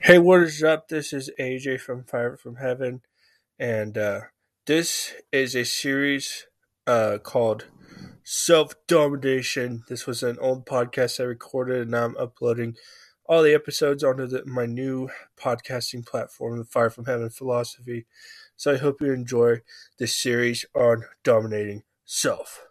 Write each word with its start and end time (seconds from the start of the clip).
Hey, 0.00 0.18
what 0.20 0.42
is 0.42 0.62
up? 0.62 0.86
This 0.88 1.12
is 1.12 1.28
AJ 1.40 1.80
from 1.80 2.04
Fire 2.04 2.36
from 2.36 2.54
Heaven, 2.56 3.02
and 3.58 3.98
uh, 3.98 4.20
this 4.64 5.12
is 5.32 5.56
a 5.56 5.64
series 5.64 6.46
uh, 6.86 7.18
called 7.20 7.66
Self 8.22 8.74
Domination. 8.86 9.82
This 9.88 10.06
was 10.06 10.22
an 10.22 10.38
old 10.40 10.66
podcast 10.66 11.18
I 11.18 11.24
recorded, 11.24 11.82
and 11.82 11.90
now 11.90 12.04
I'm 12.04 12.16
uploading 12.16 12.76
all 13.26 13.42
the 13.42 13.52
episodes 13.52 14.04
onto 14.04 14.28
the, 14.28 14.44
my 14.46 14.66
new 14.66 15.08
podcasting 15.36 16.06
platform, 16.06 16.58
the 16.58 16.64
Fire 16.64 16.90
from 16.90 17.06
Heaven 17.06 17.28
Philosophy. 17.28 18.06
So 18.56 18.72
I 18.72 18.76
hope 18.76 19.00
you 19.00 19.12
enjoy 19.12 19.62
this 19.98 20.16
series 20.16 20.64
on 20.76 21.06
dominating 21.24 21.82
self. 22.04 22.67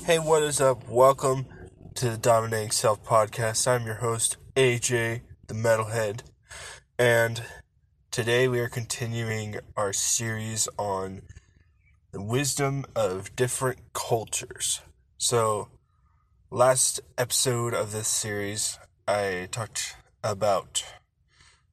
hey, 0.04 0.18
what 0.18 0.42
is 0.42 0.60
up? 0.60 0.86
Welcome 0.86 1.46
to 1.94 2.10
the 2.10 2.18
Dominating 2.18 2.72
Self 2.72 3.02
podcast. 3.02 3.66
I'm 3.66 3.86
your 3.86 3.94
host, 3.94 4.36
AJ, 4.54 5.22
the 5.46 5.54
Metalhead, 5.54 6.20
and 6.98 7.42
today 8.10 8.48
we 8.48 8.60
are 8.60 8.68
continuing 8.68 9.60
our 9.78 9.94
series 9.94 10.68
on 10.76 11.22
the 12.12 12.20
wisdom 12.20 12.84
of 12.94 13.34
different 13.34 13.78
cultures. 13.94 14.82
So, 15.16 15.68
last 16.50 17.00
episode 17.16 17.72
of 17.72 17.92
this 17.92 18.08
series, 18.08 18.78
I 19.08 19.48
talked 19.50 19.96
about, 20.22 20.84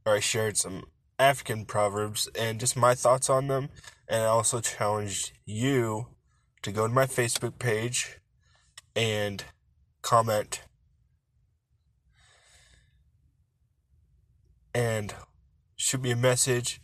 or 0.06 0.16
I 0.16 0.20
shared 0.22 0.56
some 0.56 0.86
African 1.20 1.66
proverbs 1.66 2.30
and 2.38 2.60
just 2.60 2.78
my 2.78 2.94
thoughts 2.94 3.30
on 3.30 3.48
them 3.48 3.70
and 4.08 4.24
I 4.24 4.28
also 4.28 4.62
challenged 4.62 5.32
you 5.46 6.08
to 6.62 6.72
go 6.72 6.88
to 6.88 6.94
my 6.94 7.06
Facebook 7.06 7.60
page 7.60 8.20
and 8.96 9.44
comment 10.02 10.62
and 14.74 15.14
shoot 15.76 16.02
me 16.02 16.12
a 16.12 16.16
message, 16.16 16.82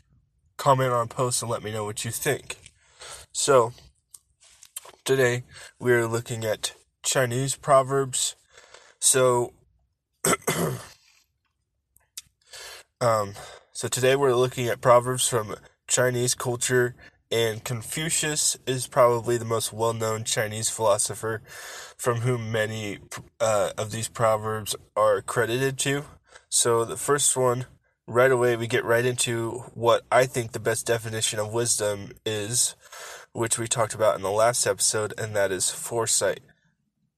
comment 0.58 0.92
on 0.92 1.08
posts, 1.08 1.42
and 1.42 1.52
let 1.52 1.64
me 1.64 1.72
know 1.72 1.86
what 1.86 2.04
you 2.04 2.12
think. 2.12 2.58
So, 3.32 3.74
today 5.06 5.44
we 5.80 5.94
are 5.94 6.08
looking 6.08 6.44
at 6.44 6.74
Chinese 7.04 7.56
proverbs. 7.56 8.36
So, 9.00 9.54
um, 13.02 13.34
so 13.74 13.88
today 13.88 14.16
we're 14.16 14.36
looking 14.36 14.68
at 14.68 14.82
proverbs 14.82 15.28
from 15.28 15.56
Chinese 15.88 16.36
culture 16.36 16.96
and 17.34 17.64
Confucius 17.64 18.56
is 18.68 18.86
probably 18.86 19.38
the 19.38 19.46
most 19.46 19.74
well 19.74 19.94
known 19.94 20.24
Chinese 20.24 20.70
philosopher 20.70 21.42
from 21.98 22.20
whom 22.20 22.52
many 22.52 23.00
uh, 23.40 23.72
of 23.76 23.92
these 23.92 24.08
proverbs 24.08 24.76
are 24.96 25.20
credited 25.24 25.80
to. 25.80 26.04
So, 26.50 26.86
the 26.86 26.98
first 26.98 27.36
one, 27.36 27.66
right 28.06 28.30
away, 28.30 28.56
we 28.56 28.68
get 28.68 28.86
right 28.86 29.04
into 29.04 29.64
what 29.74 30.04
I 30.12 30.28
think 30.28 30.52
the 30.52 30.60
best 30.60 30.86
definition 30.86 31.40
of 31.40 31.52
wisdom 31.52 32.12
is, 32.24 32.76
which 33.32 33.58
we 33.58 33.68
talked 33.68 33.96
about 33.96 34.16
in 34.16 34.22
the 34.22 34.30
last 34.30 34.68
episode, 34.68 35.16
and 35.18 35.36
that 35.36 35.52
is 35.52 35.72
foresight. 35.72 36.42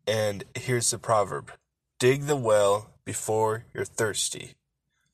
And 0.07 0.45
here's 0.55 0.91
the 0.91 0.97
proverb 0.97 1.51
Dig 1.99 2.23
the 2.23 2.37
well 2.37 2.91
before 3.03 3.65
you're 3.73 3.83
thirsty. 3.83 4.53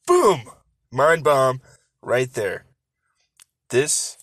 Boom! 0.06 0.44
Mind 0.92 1.24
bomb 1.24 1.62
right 2.02 2.32
there. 2.34 2.66
This 3.70 4.18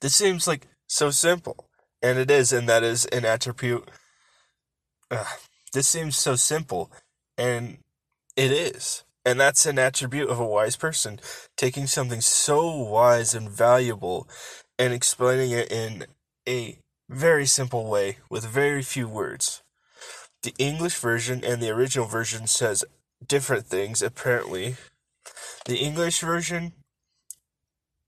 this 0.00 0.14
seems 0.14 0.46
like 0.46 0.68
so 0.86 1.10
simple, 1.10 1.68
and 2.00 2.18
it 2.18 2.30
is, 2.30 2.52
and 2.52 2.68
that 2.68 2.84
is 2.84 3.04
an 3.06 3.24
attribute. 3.24 3.88
Uh, 5.10 5.24
this 5.72 5.88
seems 5.88 6.16
so 6.16 6.36
simple, 6.36 6.92
and 7.36 7.78
it 8.36 8.52
is. 8.52 9.02
And 9.24 9.38
that's 9.38 9.66
an 9.66 9.78
attribute 9.78 10.30
of 10.30 10.38
a 10.38 10.46
wise 10.46 10.76
person, 10.76 11.20
taking 11.56 11.86
something 11.86 12.20
so 12.20 12.74
wise 12.84 13.34
and 13.34 13.50
valuable 13.50 14.26
and 14.78 14.94
explaining 14.94 15.50
it 15.50 15.70
in 15.70 16.06
a 16.48 16.78
very 17.10 17.44
simple 17.44 17.90
way 17.90 18.18
with 18.30 18.46
very 18.46 18.82
few 18.82 19.08
words. 19.08 19.62
The 20.42 20.54
English 20.56 20.96
version 20.98 21.44
and 21.44 21.60
the 21.60 21.70
original 21.70 22.06
version 22.06 22.46
says 22.46 22.84
different 23.26 23.66
things, 23.66 24.00
apparently. 24.00 24.76
The 25.68 25.76
English 25.76 26.20
version 26.20 26.72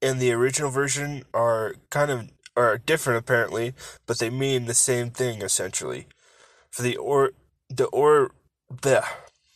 and 0.01 0.19
the 0.19 0.33
original 0.33 0.71
version 0.71 1.25
are 1.35 1.75
kind 1.91 2.11
of 2.11 2.31
are 2.57 2.79
different 2.79 3.19
apparently, 3.19 3.75
but 4.07 4.19
they 4.19 4.31
mean 4.31 4.65
the 4.65 4.73
same 4.73 5.11
thing 5.11 5.43
essentially. 5.43 6.07
For 6.71 6.81
the 6.81 6.97
or 6.97 7.33
the 7.69 7.85
or 7.89 8.31
the 8.71 9.05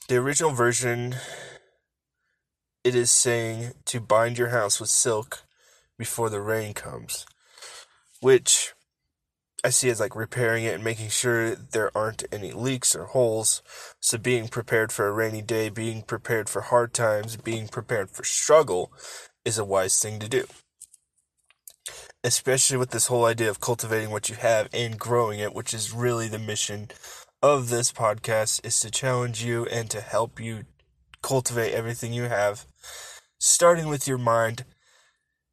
the 0.09 0.17
original 0.17 0.51
version 0.51 1.15
it 2.85 2.95
is 2.95 3.11
saying 3.11 3.73
to 3.87 4.01
bind 4.01 4.37
your 4.37 4.51
house 4.51 4.79
with 4.79 4.91
silk 4.91 5.45
before 5.97 6.29
the 6.29 6.43
rain 6.43 6.75
comes, 6.75 7.25
which 8.21 8.75
I 9.65 9.71
see 9.71 9.89
as 9.89 9.99
like 9.99 10.15
repairing 10.15 10.65
it 10.65 10.75
and 10.75 10.85
making 10.85 11.09
sure 11.09 11.55
there 11.55 11.91
aren't 11.97 12.25
any 12.31 12.53
leaks 12.53 12.95
or 12.95 13.07
holes. 13.07 13.63
So 13.99 14.19
being 14.19 14.49
prepared 14.49 14.93
for 14.93 15.09
a 15.09 15.13
rainy 15.13 15.41
day, 15.41 15.71
being 15.71 16.03
prepared 16.03 16.51
for 16.51 16.61
hard 16.61 16.93
times, 16.93 17.39
being 17.39 17.69
prepared 17.69 18.11
for 18.11 18.25
struggle 18.25 18.93
is 19.43 19.57
a 19.57 19.65
wise 19.65 19.99
thing 19.99 20.19
to 20.19 20.29
do. 20.29 20.45
Especially 22.23 22.77
with 22.77 22.91
this 22.91 23.07
whole 23.07 23.25
idea 23.25 23.49
of 23.49 23.61
cultivating 23.61 24.11
what 24.11 24.29
you 24.29 24.35
have 24.35 24.69
and 24.75 24.99
growing 24.99 25.39
it, 25.39 25.55
which 25.55 25.73
is 25.73 25.95
really 25.95 26.29
the 26.29 26.39
mission 26.39 26.89
of 27.43 27.71
this 27.71 27.91
podcast 27.91 28.65
is 28.67 28.79
to 28.81 28.91
challenge 28.91 29.43
you 29.43 29.65
and 29.67 29.89
to 29.89 30.03
help 30.03 30.39
you 30.39 30.65
cultivate 31.23 31.73
everything 31.73 32.13
you 32.13 32.25
have, 32.25 32.67
starting 33.39 33.89
with 33.89 34.07
your 34.07 34.19
mind. 34.19 34.67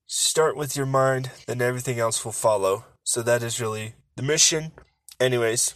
Start 0.05 0.57
with 0.57 0.75
your 0.75 0.85
mind, 0.85 1.31
then 1.47 1.61
everything 1.61 1.97
else 1.97 2.25
will 2.25 2.33
follow. 2.33 2.83
So 3.03 3.21
that 3.21 3.41
is 3.41 3.61
really 3.61 3.95
the 4.15 4.23
mission. 4.23 4.71
Anyways, 5.19 5.75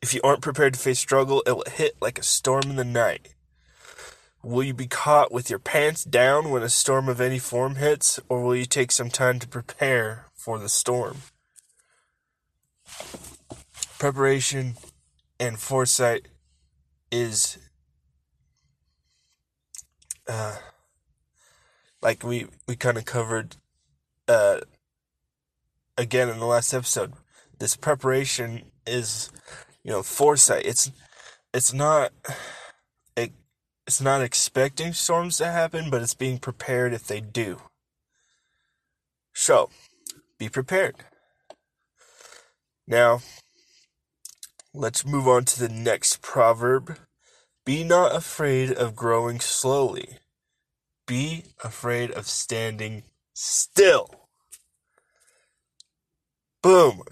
if 0.00 0.14
you 0.14 0.20
aren't 0.22 0.42
prepared 0.42 0.74
to 0.74 0.80
face 0.80 0.98
struggle, 0.98 1.42
it 1.46 1.52
will 1.52 1.64
hit 1.70 1.96
like 2.00 2.18
a 2.18 2.22
storm 2.22 2.64
in 2.70 2.76
the 2.76 2.84
night. 2.84 3.34
Will 4.42 4.64
you 4.64 4.74
be 4.74 4.88
caught 4.88 5.30
with 5.30 5.50
your 5.50 5.60
pants 5.60 6.02
down 6.02 6.50
when 6.50 6.62
a 6.62 6.68
storm 6.68 7.08
of 7.08 7.20
any 7.20 7.38
form 7.38 7.76
hits, 7.76 8.18
or 8.28 8.42
will 8.42 8.56
you 8.56 8.64
take 8.64 8.90
some 8.90 9.08
time 9.08 9.38
to 9.38 9.46
prepare 9.46 10.26
for 10.34 10.58
the 10.58 10.68
storm? 10.68 11.18
Preparation 13.98 14.74
and 15.38 15.60
foresight 15.60 16.26
is 17.12 17.58
uh, 20.26 20.56
like 22.00 22.24
we 22.24 22.46
we 22.66 22.74
kind 22.74 22.98
of 22.98 23.04
covered 23.04 23.56
uh, 24.26 24.60
again 25.96 26.28
in 26.28 26.38
the 26.38 26.46
last 26.46 26.72
episode. 26.72 27.12
This 27.58 27.76
preparation 27.76 28.64
is 28.86 29.30
you 29.84 29.90
know 29.90 30.02
foresight. 30.02 30.66
It's 30.66 30.90
it's 31.54 31.72
not 31.72 32.12
it, 33.16 33.32
it's 33.86 34.00
not 34.00 34.22
expecting 34.22 34.92
storms 34.92 35.38
to 35.38 35.46
happen, 35.46 35.90
but 35.90 36.02
it's 36.02 36.14
being 36.14 36.38
prepared 36.38 36.92
if 36.92 37.06
they 37.06 37.20
do. 37.20 37.60
So, 39.34 39.70
be 40.38 40.48
prepared. 40.48 40.96
Now, 42.86 43.20
let's 44.74 45.06
move 45.06 45.26
on 45.26 45.44
to 45.46 45.60
the 45.60 45.68
next 45.68 46.20
proverb. 46.20 46.98
Be 47.64 47.84
not 47.84 48.14
afraid 48.14 48.72
of 48.72 48.96
growing 48.96 49.40
slowly. 49.40 50.18
Be 51.06 51.44
afraid 51.62 52.10
of 52.10 52.26
standing 52.26 53.04
still. 53.34 54.21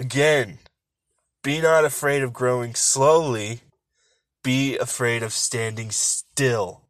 Again. 0.00 0.58
Be 1.42 1.60
not 1.60 1.84
afraid 1.84 2.22
of 2.22 2.32
growing 2.32 2.74
slowly 2.74 3.60
be 4.42 4.78
afraid 4.78 5.22
of 5.22 5.32
standing 5.32 5.90
still. 5.90 6.82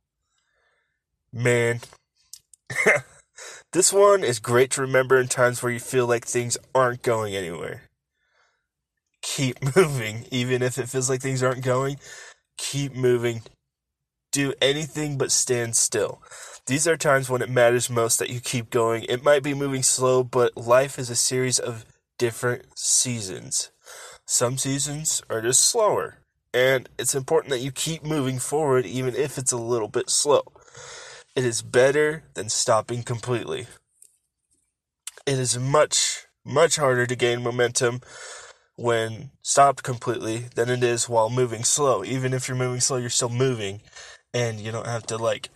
Man, 1.33 1.81
this 3.73 3.93
one 3.93 4.25
is 4.25 4.39
great 4.39 4.71
to 4.73 4.81
remember 4.81 5.19
in 5.19 5.29
times 5.29 5.63
where 5.63 5.73
you 5.73 5.81
feel 5.81 6.07
like 6.07 6.25
things 6.25 6.57
aren't 6.75 7.03
going 7.03 7.35
anywhere. 7.35 7.83
Keep 9.23 9.77
moving, 9.77 10.27
even 10.31 10.63
if 10.63 10.79
it 10.79 10.89
feels 10.89 11.11
like 11.11 11.21
things 11.21 11.43
aren't 11.43 11.65
going. 11.65 11.99
Keep 12.57 12.95
moving. 12.95 13.43
Do 14.33 14.55
anything 14.61 15.19
but 15.19 15.33
stand 15.33 15.77
still. 15.77 16.23
These 16.67 16.87
are 16.87 16.97
times 16.97 17.29
when 17.29 17.43
it 17.43 17.51
matters 17.51 17.91
most 17.91 18.21
that 18.21 18.31
you 18.31 18.41
keep 18.41 18.71
going. 18.71 19.05
It 19.09 19.25
might 19.25 19.43
be 19.43 19.55
moving 19.55 19.83
slow, 19.83 20.23
but 20.23 20.57
life 20.57 20.99
is 20.99 21.11
a 21.11 21.17
series 21.17 21.59
of 21.59 21.85
different 22.21 22.67
seasons. 22.79 23.71
Some 24.27 24.59
seasons 24.59 25.23
are 25.31 25.41
just 25.41 25.63
slower 25.63 26.19
and 26.53 26.87
it's 26.99 27.15
important 27.15 27.51
that 27.51 27.63
you 27.63 27.73
keep 27.73 28.05
moving 28.05 28.39
forward 28.39 28.85
even 28.85 29.17
if 29.17 29.39
it's 29.39 29.53
a 29.53 29.57
little 29.57 29.89
bit 29.89 30.11
slow. 30.11 30.43
It 31.35 31.47
is 31.47 31.63
better 31.63 32.25
than 32.35 32.51
stopping 32.51 33.05
completely. 33.05 33.69
It 35.25 35.39
is 35.39 35.59
much 35.59 36.27
much 36.45 36.77
harder 36.77 37.07
to 37.07 37.17
gain 37.17 37.43
momentum 37.43 38.03
when 38.77 39.31
stopped 39.41 39.83
completely 39.83 40.49
than 40.55 40.69
it 40.69 40.85
is 40.85 41.09
while 41.09 41.31
moving 41.31 41.65
slow. 41.65 42.05
Even 42.05 42.35
if 42.35 42.49
you're 42.49 42.57
moving 42.57 42.81
slow, 42.81 42.99
you're 42.99 43.09
still 43.09 43.31
moving, 43.31 43.81
and 44.35 44.61
you 44.61 44.73
don't 44.73 44.87
have 44.87 45.07
to 45.07 45.17
like 45.17 45.49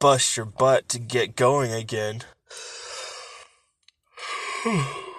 bust 0.00 0.36
your 0.36 0.46
butt 0.46 0.88
to 0.88 0.98
get 0.98 1.36
going 1.36 1.72
again. 1.72 2.22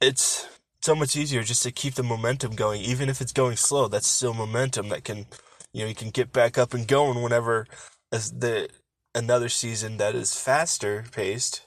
it's 0.00 0.46
so 0.80 0.94
much 0.94 1.16
easier 1.16 1.42
just 1.42 1.62
to 1.64 1.72
keep 1.72 1.94
the 1.94 2.02
momentum 2.02 2.54
going, 2.54 2.80
even 2.82 3.08
if 3.08 3.20
it's 3.20 3.32
going 3.32 3.56
slow. 3.56 3.88
That's 3.88 4.06
still 4.06 4.34
momentum 4.34 4.88
that 4.90 5.04
can, 5.04 5.26
you 5.72 5.82
know, 5.82 5.88
you 5.88 5.94
can 5.94 6.10
get 6.10 6.32
back 6.32 6.56
up 6.56 6.74
and 6.74 6.86
going 6.86 7.22
whenever 7.22 7.66
as 8.12 8.32
the 8.32 8.68
another 9.14 9.48
season 9.48 9.96
that 9.96 10.14
is 10.14 10.38
faster 10.38 11.04
paced, 11.12 11.66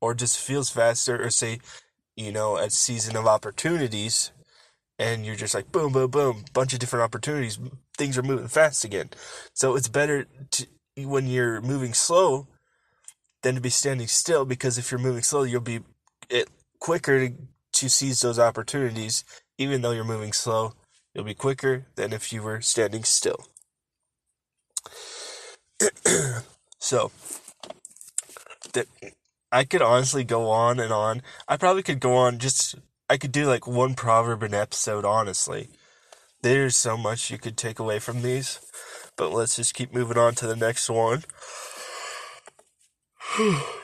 or 0.00 0.14
just 0.14 0.38
feels 0.38 0.70
faster, 0.70 1.22
or 1.22 1.30
say, 1.30 1.60
you 2.16 2.32
know, 2.32 2.56
a 2.56 2.70
season 2.70 3.16
of 3.16 3.26
opportunities, 3.26 4.32
and 4.98 5.24
you're 5.24 5.36
just 5.36 5.54
like 5.54 5.72
boom, 5.72 5.92
boom, 5.92 6.10
boom, 6.10 6.44
bunch 6.52 6.72
of 6.72 6.78
different 6.78 7.04
opportunities. 7.04 7.58
Things 7.96 8.18
are 8.18 8.22
moving 8.22 8.48
fast 8.48 8.84
again, 8.84 9.10
so 9.54 9.76
it's 9.76 9.88
better 9.88 10.26
to 10.52 10.66
when 10.96 11.26
you're 11.26 11.60
moving 11.62 11.94
slow 11.94 12.46
than 13.42 13.54
to 13.54 13.60
be 13.60 13.70
standing 13.70 14.06
still 14.06 14.44
because 14.44 14.76
if 14.76 14.90
you're 14.90 15.00
moving 15.00 15.22
slow, 15.22 15.44
you'll 15.44 15.60
be 15.62 15.80
it 16.28 16.48
quicker 16.78 17.28
to 17.28 17.34
to 17.80 17.88
seize 17.88 18.20
those 18.20 18.38
opportunities, 18.38 19.24
even 19.56 19.80
though 19.80 19.92
you're 19.92 20.04
moving 20.04 20.32
slow. 20.32 20.74
You'll 21.14 21.24
be 21.24 21.34
quicker 21.34 21.86
than 21.96 22.12
if 22.12 22.32
you 22.32 22.42
were 22.42 22.60
standing 22.60 23.04
still. 23.04 23.46
so, 26.78 27.10
that 28.74 28.86
I 29.50 29.64
could 29.64 29.82
honestly 29.82 30.24
go 30.24 30.50
on 30.50 30.78
and 30.78 30.92
on. 30.92 31.22
I 31.48 31.56
probably 31.56 31.82
could 31.82 32.00
go 32.00 32.14
on 32.16 32.38
just 32.38 32.76
I 33.08 33.16
could 33.16 33.32
do 33.32 33.46
like 33.46 33.66
one 33.66 33.94
proverb 33.94 34.42
an 34.42 34.54
episode 34.54 35.04
honestly. 35.04 35.70
There's 36.42 36.76
so 36.76 36.96
much 36.96 37.30
you 37.30 37.38
could 37.38 37.56
take 37.56 37.78
away 37.78 37.98
from 37.98 38.22
these. 38.22 38.60
But 39.16 39.32
let's 39.32 39.56
just 39.56 39.74
keep 39.74 39.92
moving 39.92 40.18
on 40.18 40.34
to 40.36 40.46
the 40.46 40.56
next 40.56 40.88
one. 40.88 41.24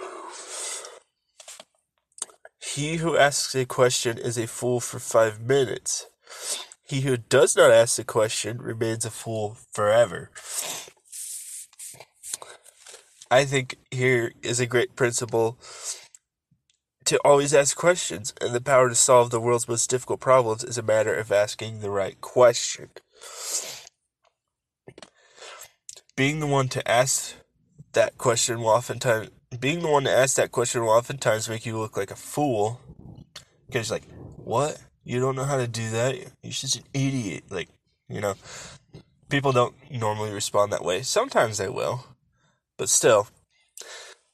He 2.76 2.96
who 2.96 3.16
asks 3.16 3.54
a 3.54 3.64
question 3.64 4.18
is 4.18 4.36
a 4.36 4.46
fool 4.46 4.80
for 4.80 4.98
five 4.98 5.40
minutes. 5.40 6.08
He 6.84 7.00
who 7.00 7.16
does 7.16 7.56
not 7.56 7.70
ask 7.70 7.98
a 7.98 8.04
question 8.04 8.58
remains 8.58 9.06
a 9.06 9.10
fool 9.10 9.56
forever. 9.72 10.30
I 13.30 13.46
think 13.46 13.76
here 13.90 14.34
is 14.42 14.60
a 14.60 14.66
great 14.66 14.94
principle 14.94 15.58
to 17.06 17.18
always 17.24 17.54
ask 17.54 17.74
questions, 17.74 18.34
and 18.42 18.54
the 18.54 18.60
power 18.60 18.90
to 18.90 18.94
solve 18.94 19.30
the 19.30 19.40
world's 19.40 19.66
most 19.66 19.88
difficult 19.88 20.20
problems 20.20 20.62
is 20.62 20.76
a 20.76 20.82
matter 20.82 21.14
of 21.14 21.32
asking 21.32 21.80
the 21.80 21.90
right 21.90 22.20
question. 22.20 22.90
Being 26.14 26.40
the 26.40 26.46
one 26.46 26.68
to 26.68 26.86
ask 26.86 27.36
that 27.94 28.18
question 28.18 28.60
will 28.60 28.68
oftentimes 28.68 29.30
being 29.60 29.80
the 29.80 29.88
one 29.88 30.04
to 30.04 30.10
ask 30.10 30.36
that 30.36 30.52
question 30.52 30.82
will 30.82 30.90
oftentimes 30.90 31.48
make 31.48 31.66
you 31.66 31.78
look 31.78 31.96
like 31.96 32.10
a 32.10 32.16
fool. 32.16 32.80
Because 33.66 33.90
like, 33.90 34.04
what? 34.36 34.78
You 35.04 35.20
don't 35.20 35.36
know 35.36 35.44
how 35.44 35.56
to 35.56 35.68
do 35.68 35.88
that? 35.90 36.16
You're 36.42 36.52
just 36.52 36.76
an 36.76 36.84
idiot. 36.92 37.44
Like, 37.50 37.68
you 38.08 38.20
know, 38.20 38.34
people 39.28 39.52
don't 39.52 39.74
normally 39.90 40.32
respond 40.32 40.72
that 40.72 40.84
way. 40.84 41.02
Sometimes 41.02 41.58
they 41.58 41.68
will, 41.68 42.04
but 42.76 42.88
still, 42.88 43.28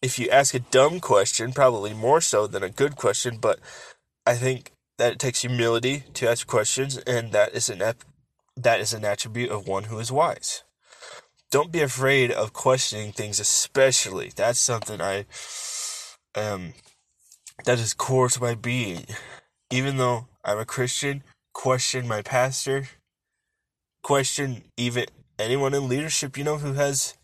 if 0.00 0.18
you 0.18 0.30
ask 0.30 0.54
a 0.54 0.60
dumb 0.60 0.98
question, 0.98 1.52
probably 1.52 1.92
more 1.92 2.20
so 2.20 2.46
than 2.46 2.62
a 2.62 2.70
good 2.70 2.96
question. 2.96 3.36
But 3.38 3.58
I 4.26 4.34
think 4.34 4.72
that 4.96 5.12
it 5.12 5.18
takes 5.18 5.42
humility 5.42 6.04
to 6.14 6.28
ask 6.28 6.46
questions, 6.46 6.96
and 6.98 7.32
that 7.32 7.54
is 7.54 7.68
an 7.68 7.82
ep- 7.82 8.04
that 8.56 8.80
is 8.80 8.92
an 8.92 9.04
attribute 9.04 9.50
of 9.50 9.66
one 9.66 9.84
who 9.84 9.98
is 9.98 10.12
wise 10.12 10.62
don't 11.52 11.70
be 11.70 11.82
afraid 11.82 12.32
of 12.32 12.52
questioning 12.52 13.12
things, 13.12 13.38
especially. 13.38 14.32
That's 14.34 14.58
something 14.58 15.00
I 15.00 15.26
um 16.34 16.72
that 17.64 17.78
is 17.78 17.94
core 17.94 18.28
to 18.30 18.40
my 18.40 18.56
being. 18.56 19.06
Even 19.70 19.98
though 19.98 20.26
I'm 20.44 20.58
a 20.58 20.64
Christian, 20.64 21.22
question 21.54 22.08
my 22.08 22.22
pastor, 22.22 22.88
question 24.02 24.64
even 24.76 25.06
anyone 25.38 25.74
in 25.74 25.88
leadership, 25.88 26.36
you 26.36 26.44
know, 26.44 26.56
who 26.58 26.72
has 26.72 27.16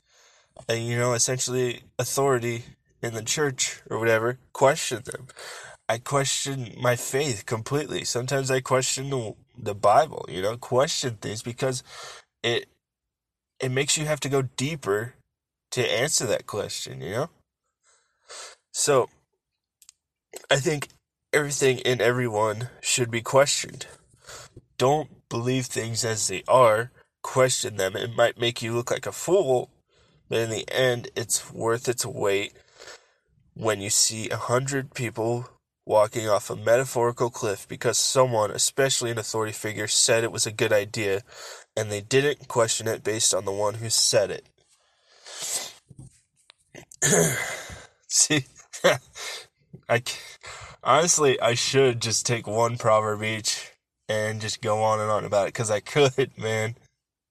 a, 0.68 0.76
you 0.76 0.96
know, 0.96 1.14
essentially 1.14 1.82
authority 1.98 2.64
in 3.02 3.14
the 3.14 3.22
church 3.22 3.82
or 3.90 3.98
whatever, 3.98 4.38
question 4.52 5.02
them. 5.04 5.28
I 5.88 5.98
question 5.98 6.74
my 6.80 6.96
faith 6.96 7.46
completely. 7.46 8.04
Sometimes 8.04 8.50
I 8.50 8.60
question 8.60 9.10
the, 9.10 9.34
the 9.56 9.74
Bible, 9.74 10.26
you 10.28 10.42
know, 10.42 10.56
question 10.56 11.16
things 11.20 11.42
because 11.42 11.82
it 12.42 12.68
it 13.60 13.70
makes 13.70 13.96
you 13.96 14.06
have 14.06 14.20
to 14.20 14.28
go 14.28 14.42
deeper 14.42 15.14
to 15.72 15.92
answer 15.92 16.26
that 16.26 16.46
question, 16.46 17.00
you 17.00 17.10
know? 17.10 17.30
So, 18.72 19.08
I 20.50 20.56
think 20.56 20.88
everything 21.32 21.80
and 21.84 22.00
everyone 22.00 22.68
should 22.80 23.10
be 23.10 23.20
questioned. 23.20 23.86
Don't 24.76 25.28
believe 25.28 25.66
things 25.66 26.04
as 26.04 26.28
they 26.28 26.42
are, 26.46 26.90
question 27.22 27.76
them. 27.76 27.96
It 27.96 28.16
might 28.16 28.38
make 28.38 28.62
you 28.62 28.72
look 28.72 28.90
like 28.90 29.06
a 29.06 29.12
fool, 29.12 29.70
but 30.28 30.38
in 30.38 30.50
the 30.50 30.68
end, 30.70 31.10
it's 31.16 31.52
worth 31.52 31.88
its 31.88 32.06
weight 32.06 32.52
when 33.54 33.80
you 33.80 33.90
see 33.90 34.28
a 34.28 34.36
hundred 34.36 34.94
people 34.94 35.48
walking 35.88 36.28
off 36.28 36.50
a 36.50 36.56
metaphorical 36.56 37.30
cliff 37.30 37.66
because 37.66 37.96
someone, 37.96 38.50
especially 38.50 39.10
an 39.10 39.18
authority 39.18 39.52
figure, 39.52 39.88
said 39.88 40.22
it 40.22 40.30
was 40.30 40.46
a 40.46 40.52
good 40.52 40.72
idea 40.72 41.22
and 41.74 41.90
they 41.90 42.02
didn't 42.02 42.46
question 42.46 42.86
it 42.86 43.02
based 43.02 43.32
on 43.32 43.46
the 43.46 43.52
one 43.52 43.74
who 43.74 43.88
said 43.88 44.30
it. 44.30 44.46
see, 48.06 48.44
I 49.88 50.02
honestly, 50.84 51.40
I 51.40 51.54
should 51.54 52.02
just 52.02 52.26
take 52.26 52.46
one 52.46 52.76
proverb 52.76 53.22
each 53.22 53.72
and 54.08 54.42
just 54.42 54.60
go 54.60 54.82
on 54.82 55.00
and 55.00 55.10
on 55.10 55.24
about 55.24 55.48
it 55.48 55.54
because 55.54 55.70
I 55.70 55.80
could, 55.80 56.32
man. 56.38 56.76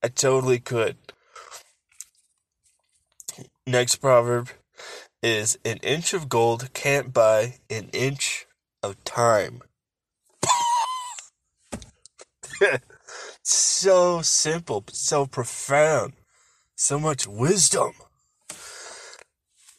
I 0.01 0.07
totally 0.07 0.59
could. 0.59 0.97
Next 3.67 3.97
proverb 3.97 4.49
is 5.21 5.59
an 5.65 5.77
inch 5.77 6.13
of 6.13 6.29
gold 6.29 6.73
can't 6.73 7.13
buy 7.13 7.55
an 7.69 7.89
inch 7.91 8.46
of 8.83 9.03
time. 9.03 9.61
so 13.43 14.21
simple, 14.21 14.81
but 14.81 14.95
so 14.95 15.25
profound. 15.25 16.13
So 16.75 16.99
much 16.99 17.27
wisdom. 17.27 17.93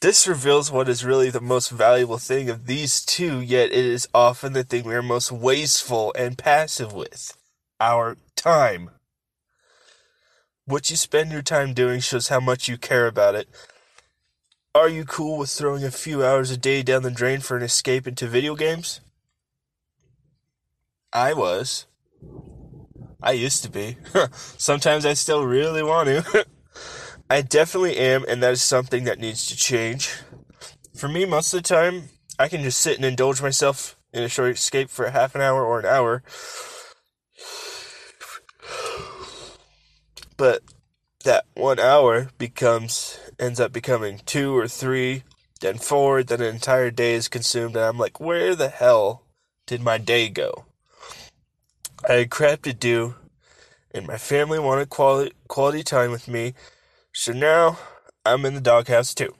This 0.01 0.27
reveals 0.27 0.71
what 0.71 0.87
is 0.87 1.03
really 1.03 1.29
the 1.29 1.41
most 1.41 1.69
valuable 1.69 2.17
thing 2.17 2.49
of 2.49 2.67
these 2.67 3.03
two, 3.03 3.41
yet 3.41 3.71
it 3.71 3.85
is 3.85 4.07
often 4.13 4.53
the 4.53 4.63
thing 4.63 4.85
we 4.85 4.95
are 4.95 5.01
most 5.01 5.29
wasteful 5.29 6.13
and 6.17 6.37
passive 6.37 6.93
with 6.93 7.35
our 7.81 8.15
time. 8.37 8.91
What 10.65 10.89
you 10.89 10.95
spend 10.95 11.31
your 11.31 11.41
time 11.41 11.73
doing 11.73 11.99
shows 11.99 12.29
how 12.29 12.39
much 12.39 12.69
you 12.69 12.77
care 12.77 13.07
about 13.07 13.35
it, 13.35 13.49
are 14.75 14.89
you 14.89 15.03
cool 15.03 15.37
with 15.37 15.49
throwing 15.49 15.83
a 15.83 15.91
few 15.91 16.23
hours 16.23 16.51
a 16.51 16.57
day 16.57 16.83
down 16.83 17.03
the 17.03 17.11
drain 17.11 17.39
for 17.39 17.57
an 17.57 17.63
escape 17.63 18.07
into 18.07 18.27
video 18.27 18.55
games? 18.55 19.01
I 21.11 21.33
was. 21.33 21.87
I 23.21 23.31
used 23.31 23.63
to 23.63 23.71
be. 23.71 23.97
Sometimes 24.31 25.05
I 25.05 25.13
still 25.13 25.43
really 25.43 25.83
want 25.83 26.07
to. 26.07 26.45
I 27.29 27.41
definitely 27.41 27.97
am, 27.97 28.25
and 28.27 28.41
that 28.43 28.53
is 28.53 28.61
something 28.61 29.03
that 29.05 29.19
needs 29.19 29.45
to 29.47 29.57
change. 29.57 30.11
For 30.95 31.07
me, 31.07 31.25
most 31.25 31.53
of 31.53 31.63
the 31.63 31.67
time, 31.67 32.09
I 32.37 32.47
can 32.47 32.61
just 32.61 32.79
sit 32.79 32.95
and 32.95 33.05
indulge 33.05 33.41
myself 33.41 33.97
in 34.13 34.23
a 34.23 34.29
short 34.29 34.51
escape 34.51 34.89
for 34.89 35.09
half 35.09 35.35
an 35.35 35.41
hour 35.41 35.63
or 35.63 35.79
an 35.79 35.85
hour. 35.85 36.23
But 40.37 40.61
that 41.23 41.45
one 41.53 41.79
hour 41.79 42.29
becomes 42.37 43.19
ends 43.39 43.59
up 43.59 43.73
becoming 43.73 44.21
two 44.25 44.55
or 44.55 44.67
three, 44.67 45.23
then 45.61 45.77
four, 45.77 46.23
then 46.23 46.41
an 46.41 46.53
entire 46.53 46.91
day 46.91 47.13
is 47.13 47.27
consumed, 47.27 47.75
and 47.75 47.85
I'm 47.85 47.97
like, 47.97 48.19
where 48.19 48.55
the 48.55 48.69
hell 48.69 49.23
did 49.67 49.81
my 49.81 49.97
day 49.97 50.29
go? 50.29 50.65
I 52.07 52.13
had 52.13 52.29
crap 52.29 52.61
to 52.63 52.73
do, 52.73 53.15
and 53.91 54.07
my 54.07 54.17
family 54.17 54.59
wanted 54.59 54.89
quality 54.89 55.33
quality 55.47 55.83
time 55.83 56.11
with 56.11 56.27
me, 56.27 56.53
so 57.13 57.33
now 57.33 57.77
I'm 58.25 58.45
in 58.45 58.53
the 58.53 58.61
doghouse 58.61 59.13
too. 59.13 59.35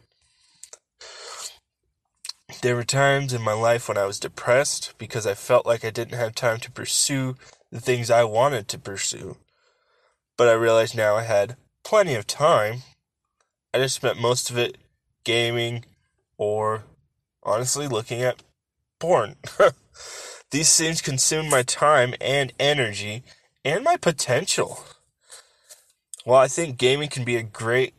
There 2.61 2.75
were 2.75 2.83
times 2.83 3.31
in 3.31 3.41
my 3.41 3.53
life 3.53 3.87
when 3.87 3.97
I 3.97 4.05
was 4.05 4.19
depressed 4.19 4.95
because 4.97 5.25
I 5.25 5.33
felt 5.33 5.65
like 5.65 5.85
I 5.85 5.91
didn't 5.91 6.17
have 6.17 6.35
time 6.35 6.59
to 6.61 6.71
pursue 6.71 7.35
the 7.71 7.79
things 7.79 8.11
I 8.11 8.25
wanted 8.25 8.67
to 8.69 8.79
pursue. 8.79 9.37
But 10.35 10.49
I 10.49 10.53
realized 10.53 10.97
now 10.97 11.15
I 11.15 11.23
had 11.23 11.55
plenty 11.83 12.15
of 12.15 12.27
time 12.27 12.83
I 13.73 13.77
just 13.77 13.95
spent 13.95 14.19
most 14.19 14.49
of 14.49 14.57
it 14.57 14.77
gaming 15.23 15.85
or 16.37 16.83
honestly 17.43 17.87
looking 17.87 18.21
at 18.23 18.41
porn. 18.99 19.35
These 20.51 20.75
things 20.75 21.01
consume 21.01 21.49
my 21.49 21.61
time 21.61 22.15
and 22.19 22.51
energy 22.59 23.23
and 23.63 23.83
my 23.83 23.95
potential. 23.95 24.83
While 26.23 26.41
I 26.41 26.47
think 26.47 26.79
gaming 26.79 27.09
can 27.09 27.23
be 27.23 27.35
a 27.35 27.43
great 27.43 27.93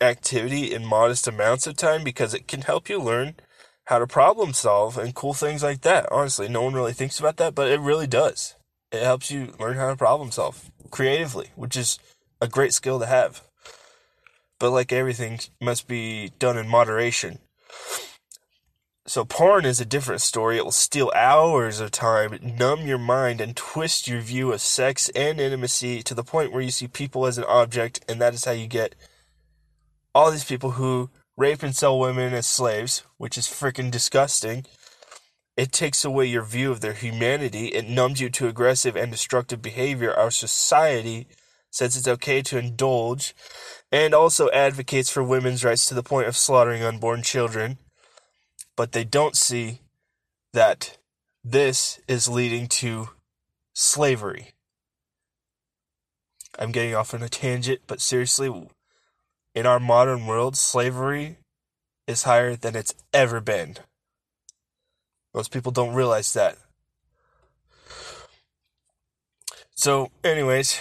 activity 0.00 0.74
in 0.74 0.84
modest 0.84 1.28
amounts 1.28 1.68
of 1.68 1.76
time 1.76 2.02
because 2.02 2.34
it 2.34 2.48
can 2.48 2.62
help 2.62 2.88
you 2.88 3.00
learn 3.00 3.36
how 3.84 4.00
to 4.00 4.06
problem 4.08 4.52
solve 4.52 4.98
and 4.98 5.14
cool 5.14 5.34
things 5.34 5.62
like 5.62 5.82
that. 5.82 6.10
Honestly, 6.10 6.48
no 6.48 6.62
one 6.62 6.74
really 6.74 6.92
thinks 6.92 7.20
about 7.20 7.36
that, 7.36 7.54
but 7.54 7.70
it 7.70 7.78
really 7.78 8.08
does. 8.08 8.56
It 8.90 9.04
helps 9.04 9.30
you 9.30 9.54
learn 9.60 9.76
how 9.76 9.90
to 9.90 9.96
problem 9.96 10.32
solve 10.32 10.70
creatively, 10.90 11.50
which 11.54 11.76
is 11.76 12.00
a 12.42 12.48
great 12.48 12.74
skill 12.74 12.98
to 12.98 13.06
have. 13.06 13.40
But 14.58 14.72
like 14.72 14.92
everything 14.92 15.38
must 15.60 15.86
be 15.86 16.32
done 16.38 16.58
in 16.58 16.68
moderation. 16.68 17.38
So 19.06 19.24
porn 19.24 19.64
is 19.64 19.80
a 19.80 19.84
different 19.84 20.20
story. 20.20 20.58
It 20.58 20.64
will 20.64 20.72
steal 20.72 21.10
hours 21.14 21.80
of 21.80 21.92
time, 21.92 22.38
numb 22.42 22.86
your 22.86 22.98
mind, 22.98 23.40
and 23.40 23.56
twist 23.56 24.08
your 24.08 24.20
view 24.20 24.52
of 24.52 24.60
sex 24.60 25.08
and 25.10 25.40
intimacy 25.40 26.02
to 26.02 26.14
the 26.14 26.24
point 26.24 26.52
where 26.52 26.62
you 26.62 26.70
see 26.70 26.88
people 26.88 27.26
as 27.26 27.38
an 27.38 27.44
object, 27.44 28.04
and 28.08 28.20
that 28.20 28.34
is 28.34 28.44
how 28.44 28.52
you 28.52 28.66
get 28.66 28.94
all 30.14 30.30
these 30.30 30.44
people 30.44 30.72
who 30.72 31.10
rape 31.36 31.62
and 31.62 31.74
sell 31.74 31.98
women 31.98 32.34
as 32.34 32.46
slaves, 32.46 33.02
which 33.18 33.38
is 33.38 33.46
freaking 33.46 33.90
disgusting. 33.90 34.66
It 35.56 35.72
takes 35.72 36.04
away 36.04 36.26
your 36.26 36.44
view 36.44 36.70
of 36.70 36.80
their 36.80 36.92
humanity. 36.92 37.68
It 37.68 37.88
numbs 37.88 38.20
you 38.20 38.30
to 38.30 38.48
aggressive 38.48 38.96
and 38.96 39.10
destructive 39.10 39.62
behavior. 39.62 40.12
Our 40.14 40.30
society 40.30 41.26
says 41.72 41.96
it's 41.96 42.06
okay 42.06 42.42
to 42.42 42.58
indulge 42.58 43.34
and 43.90 44.14
also 44.14 44.48
advocates 44.50 45.10
for 45.10 45.22
women's 45.22 45.64
rights 45.64 45.86
to 45.86 45.94
the 45.94 46.02
point 46.02 46.28
of 46.28 46.36
slaughtering 46.36 46.84
unborn 46.84 47.22
children 47.22 47.78
but 48.76 48.92
they 48.92 49.04
don't 49.04 49.36
see 49.36 49.80
that 50.52 50.98
this 51.44 52.00
is 52.06 52.28
leading 52.28 52.68
to 52.68 53.10
slavery. 53.74 54.52
I'm 56.58 56.72
getting 56.72 56.94
off 56.94 57.14
on 57.14 57.22
a 57.22 57.28
tangent, 57.28 57.80
but 57.86 58.00
seriously, 58.00 58.68
in 59.54 59.66
our 59.66 59.80
modern 59.80 60.26
world, 60.26 60.56
slavery 60.56 61.38
is 62.06 62.24
higher 62.24 62.56
than 62.56 62.76
it's 62.76 62.94
ever 63.12 63.40
been. 63.40 63.76
Most 65.34 65.50
people 65.50 65.72
don't 65.72 65.94
realize 65.94 66.32
that. 66.34 66.58
So, 69.74 70.10
anyways, 70.22 70.78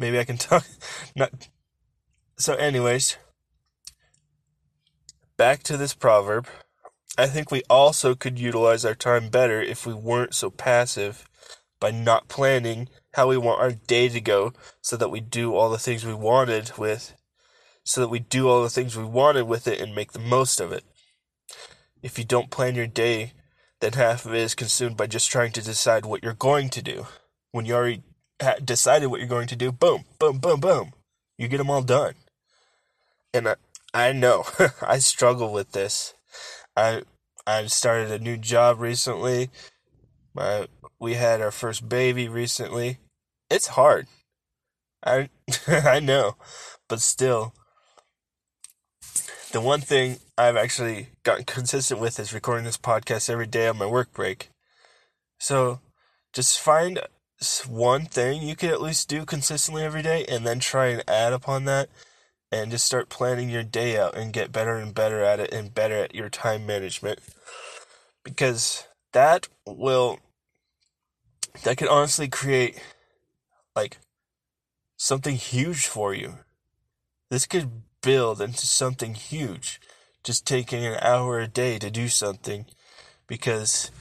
maybe 0.00 0.18
I 0.18 0.24
can 0.24 0.36
talk. 0.36 0.64
Not. 1.16 1.48
So, 2.36 2.54
anyways, 2.54 3.16
back 5.36 5.62
to 5.64 5.76
this 5.76 5.94
proverb. 5.94 6.48
I 7.18 7.26
think 7.26 7.50
we 7.50 7.62
also 7.68 8.14
could 8.14 8.38
utilize 8.38 8.84
our 8.84 8.94
time 8.94 9.28
better 9.28 9.60
if 9.60 9.86
we 9.86 9.92
weren't 9.92 10.34
so 10.34 10.48
passive 10.48 11.28
by 11.80 11.90
not 11.90 12.28
planning 12.28 12.88
how 13.14 13.28
we 13.28 13.36
want 13.36 13.60
our 13.60 13.72
day 13.72 14.08
to 14.08 14.20
go 14.20 14.52
so 14.80 14.96
that 14.96 15.10
we 15.10 15.20
do 15.20 15.54
all 15.54 15.70
the 15.70 15.78
things 15.78 16.06
we 16.06 16.14
wanted 16.14 16.78
with 16.78 17.14
so 17.84 18.00
that 18.00 18.08
we 18.08 18.20
do 18.20 18.48
all 18.48 18.62
the 18.62 18.70
things 18.70 18.96
we 18.96 19.04
wanted 19.04 19.44
with 19.44 19.66
it 19.66 19.80
and 19.80 19.94
make 19.94 20.12
the 20.12 20.18
most 20.18 20.60
of 20.60 20.72
it. 20.72 20.84
If 22.02 22.18
you 22.18 22.24
don't 22.24 22.50
plan 22.50 22.74
your 22.74 22.86
day, 22.86 23.32
then 23.80 23.94
half 23.94 24.24
of 24.24 24.34
it 24.34 24.40
is 24.40 24.54
consumed 24.54 24.96
by 24.96 25.06
just 25.06 25.30
trying 25.30 25.52
to 25.52 25.62
decide 25.62 26.06
what 26.06 26.22
you're 26.22 26.34
going 26.34 26.68
to 26.70 26.82
do. 26.82 27.06
When 27.50 27.64
you 27.66 27.74
already 27.74 28.02
decided 28.64 29.08
what 29.08 29.20
you're 29.20 29.28
going 29.28 29.48
to 29.48 29.56
do, 29.56 29.72
boom, 29.72 30.04
boom, 30.18 30.38
boom, 30.38 30.60
boom, 30.60 30.92
you 31.38 31.48
get 31.48 31.58
them 31.58 31.70
all 31.70 31.82
done. 31.82 32.14
And 33.32 33.48
I, 33.48 33.56
I 33.92 34.12
know 34.12 34.44
I 34.82 34.98
struggle 34.98 35.52
with 35.52 35.72
this. 35.72 36.14
I 36.76 37.02
I've 37.46 37.72
started 37.72 38.10
a 38.10 38.22
new 38.22 38.36
job 38.36 38.80
recently. 38.80 39.50
My 40.34 40.66
we 40.98 41.14
had 41.14 41.40
our 41.40 41.50
first 41.50 41.88
baby 41.88 42.28
recently. 42.28 42.98
It's 43.50 43.68
hard. 43.68 44.06
I 45.04 45.30
I 45.66 46.00
know, 46.00 46.36
but 46.88 47.00
still 47.00 47.54
the 49.52 49.60
one 49.60 49.80
thing 49.80 50.18
I've 50.38 50.56
actually 50.56 51.08
gotten 51.24 51.44
consistent 51.44 52.00
with 52.00 52.20
is 52.20 52.32
recording 52.32 52.64
this 52.64 52.76
podcast 52.76 53.28
every 53.28 53.46
day 53.46 53.66
on 53.66 53.78
my 53.78 53.86
work 53.86 54.12
break. 54.12 54.50
So 55.40 55.80
just 56.32 56.60
find 56.60 57.00
one 57.66 58.04
thing 58.04 58.42
you 58.42 58.54
can 58.54 58.70
at 58.70 58.82
least 58.82 59.08
do 59.08 59.24
consistently 59.24 59.82
every 59.82 60.02
day 60.02 60.24
and 60.28 60.46
then 60.46 60.58
try 60.60 60.88
and 60.88 61.02
add 61.08 61.32
upon 61.32 61.64
that 61.64 61.88
and 62.52 62.70
just 62.70 62.84
start 62.84 63.08
planning 63.08 63.48
your 63.48 63.62
day 63.62 63.98
out 63.98 64.16
and 64.16 64.32
get 64.32 64.52
better 64.52 64.76
and 64.76 64.94
better 64.94 65.22
at 65.22 65.40
it 65.40 65.52
and 65.52 65.74
better 65.74 65.96
at 65.96 66.14
your 66.14 66.28
time 66.28 66.66
management. 66.66 67.18
Because 68.24 68.86
that 69.12 69.48
will 69.66 70.18
that 71.64 71.78
could 71.78 71.88
honestly 71.88 72.28
create 72.28 72.78
like 73.74 73.98
something 74.96 75.36
huge 75.36 75.86
for 75.86 76.12
you. 76.12 76.38
This 77.30 77.46
could 77.46 77.82
build 78.02 78.40
into 78.40 78.66
something 78.66 79.14
huge. 79.14 79.80
Just 80.22 80.46
taking 80.46 80.84
an 80.84 80.98
hour 81.00 81.40
a 81.40 81.48
day 81.48 81.78
to 81.78 81.90
do 81.90 82.08
something 82.08 82.66
because 83.30 83.92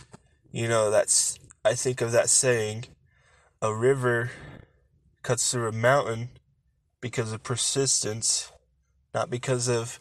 you 0.52 0.68
know 0.68 0.90
that's 0.90 1.38
i 1.64 1.76
think 1.76 2.02
of 2.02 2.12
that 2.12 2.30
saying 2.30 2.84
a 3.62 3.74
river 3.74 4.32
cuts 5.22 5.52
through 5.52 5.68
a 5.68 5.74
mountain 5.74 6.30
because 7.02 7.34
of 7.34 7.44
persistence, 7.44 8.52
not 9.14 9.30
because 9.30 9.68
of 9.68 10.00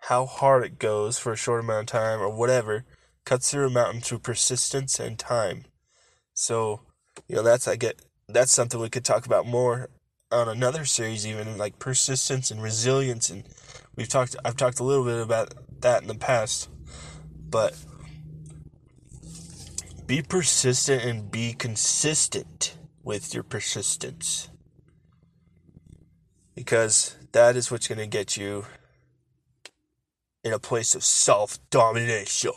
how 0.00 0.26
hard 0.26 0.64
it 0.64 0.78
goes 0.78 1.18
for 1.18 1.32
a 1.32 1.36
short 1.36 1.60
amount 1.60 1.80
of 1.80 1.86
time 1.86 2.20
or 2.20 2.28
whatever. 2.28 2.84
Cuts 3.24 3.50
through 3.50 3.66
a 3.66 3.70
mountain 3.70 4.00
through 4.00 4.18
persistence 4.18 4.98
and 4.98 5.18
time. 5.18 5.64
So, 6.34 6.80
you 7.28 7.36
know, 7.36 7.42
that's 7.42 7.68
I 7.68 7.76
get 7.76 8.02
that's 8.28 8.52
something 8.52 8.80
we 8.80 8.90
could 8.90 9.04
talk 9.04 9.26
about 9.26 9.46
more 9.46 9.88
on 10.30 10.48
another 10.48 10.84
series, 10.84 11.26
even 11.26 11.56
like 11.56 11.78
persistence 11.78 12.50
and 12.50 12.62
resilience, 12.62 13.30
and 13.30 13.44
we've 13.94 14.08
talked. 14.08 14.34
I've 14.44 14.56
talked 14.56 14.80
a 14.80 14.84
little 14.84 15.04
bit 15.04 15.20
about 15.20 15.54
that 15.82 16.02
in 16.02 16.08
the 16.08 16.16
past, 16.16 16.68
but 17.48 17.76
be 20.06 20.20
persistent 20.20 21.04
and 21.04 21.30
be 21.30 21.52
consistent 21.52 22.76
with 23.02 23.34
your 23.34 23.42
persistence 23.42 24.48
because 26.54 27.16
that 27.32 27.56
is 27.56 27.70
what's 27.70 27.88
going 27.88 27.98
to 27.98 28.06
get 28.06 28.36
you 28.36 28.64
in 30.44 30.52
a 30.52 30.58
place 30.58 30.94
of 30.94 31.04
self 31.04 31.58
domination. 31.70 32.52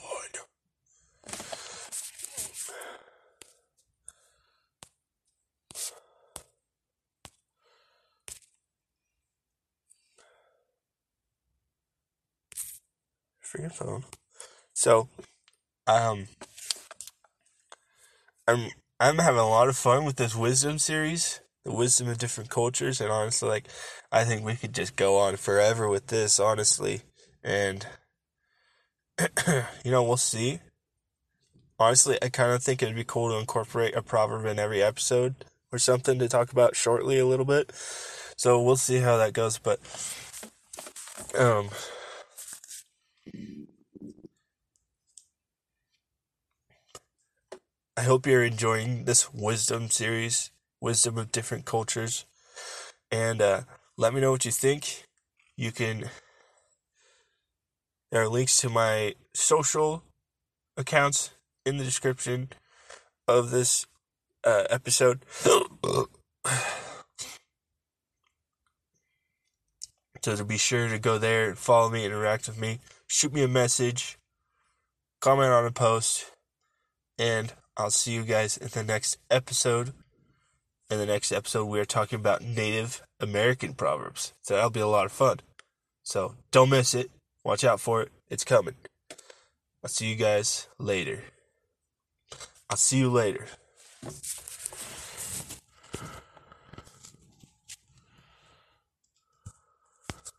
Freaking 13.42 13.72
phone. 13.72 14.04
So, 14.74 15.08
um, 15.88 16.28
I'm 18.48 18.70
I'm 19.00 19.18
having 19.18 19.40
a 19.40 19.50
lot 19.50 19.68
of 19.68 19.75
fun 19.75 20.06
with 20.06 20.16
this 20.16 20.36
wisdom 20.36 20.80
series 20.80 21.42
the 21.66 21.74
wisdom 21.74 22.08
of 22.08 22.20
different 22.20 22.50
cultures 22.50 23.02
and 23.02 23.12
honestly 23.12 23.50
like 23.50 23.68
I 24.12 24.24
think 24.24 24.46
we 24.46 24.56
could 24.56 24.74
just 24.74 24.96
go 24.96 25.18
on 25.18 25.36
forever 25.36 25.90
with 25.90 26.08
this 26.08 26.40
honestly 26.40 27.02
and 27.44 27.86
you 29.84 29.92
know 29.92 30.04
we'll 30.04 30.18
see. 30.18 30.60
Honestly 31.80 32.18
I 32.22 32.30
kind 32.30 32.52
of 32.52 32.64
think 32.64 32.82
it'd 32.82 32.96
be 32.96 33.04
cool 33.04 33.32
to 33.32 33.40
incorporate 33.40 33.96
a 33.96 34.04
proverb 34.04 34.46
in 34.46 34.60
every 34.60 34.82
episode 34.82 35.36
or 35.72 35.80
something 35.80 36.20
to 36.20 36.30
talk 36.30 36.52
about 36.52 36.75
shortly 36.75 37.18
a 37.18 37.25
little 37.25 37.46
bit. 37.46 37.72
So 38.38 38.62
we'll 38.62 38.78
see 38.78 39.00
how 39.00 39.18
that 39.18 39.34
goes 39.34 39.58
but 39.58 39.80
um 41.38 41.70
I 47.98 48.04
hope 48.04 48.28
you're 48.28 48.44
enjoying 48.44 49.06
this 49.06 49.34
wisdom 49.34 49.90
series 49.90 50.52
wisdom 50.82 51.18
of 51.18 51.32
different 51.32 51.66
cultures. 51.66 52.25
And 53.12 53.42
uh, 53.42 53.62
let 53.98 54.14
me 54.14 54.22
know 54.22 54.32
what 54.32 54.46
you 54.46 54.52
think. 54.52 55.08
You 55.58 55.72
can. 55.72 56.10
There 58.12 58.22
are 58.22 58.30
links 58.30 58.58
to 58.60 58.70
my 58.70 59.16
social 59.34 60.04
accounts 60.78 61.32
in 61.66 61.78
the 61.78 61.84
description 61.84 62.50
of 63.28 63.50
this 63.50 63.88
uh, 64.44 64.66
episode. 64.70 65.25
so 70.24 70.36
to 70.36 70.46
be 70.46 70.58
sure 70.58 70.88
to 70.90 71.00
go 71.00 71.18
there 71.18 71.56
follow 71.56 71.90
me, 71.90 72.06
interact 72.06 72.48
with 72.48 72.60
me, 72.60 72.80
shoot 73.08 73.34
me 73.34 73.44
a 73.44 73.48
message, 73.48 74.18
comment 75.20 75.52
on 75.52 75.66
a 75.66 75.72
post, 75.72 76.32
and 77.18 77.54
I'll 77.77 77.91
see 77.91 78.13
you 78.13 78.24
guys 78.24 78.58
in 78.58 78.70
the 78.70 78.84
next 78.84 79.17
episode 79.29 79.94
in 80.89 81.00
the 81.00 81.05
next 81.05 81.32
episode, 81.32 81.65
we 81.65 81.79
are 81.79 81.86
talking 81.86 82.20
about 82.20 82.44
Native 82.44 83.01
American 83.20 83.74
proverbs. 83.74 84.34
So 84.41 84.53
that'll 84.53 84.70
be 84.70 84.79
a 84.79 84.88
lot 84.88 85.05
of 85.05 85.12
fun. 85.12 85.39
So 86.03 86.36
don't 86.51 86.70
miss 86.70 86.94
it. 86.94 87.10
Watch 87.44 87.63
out 87.63 87.79
for 87.79 88.01
it. 88.03 88.12
It's 88.29 88.44
coming. 88.44 88.75
I'll 89.84 89.89
see 89.89 90.08
you 90.08 90.15
guys 90.15 90.67
later. 90.77 91.24
I'll 92.70 92.77
see 92.77 92.98
you 92.98 93.10
later. 93.10 93.48